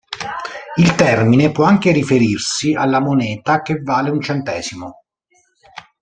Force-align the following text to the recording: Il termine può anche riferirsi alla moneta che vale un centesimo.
Il 0.77 0.95
termine 0.95 1.51
può 1.51 1.65
anche 1.65 1.91
riferirsi 1.91 2.73
alla 2.73 2.99
moneta 2.99 3.61
che 3.61 3.83
vale 3.83 4.09
un 4.09 4.19
centesimo. 4.19 5.03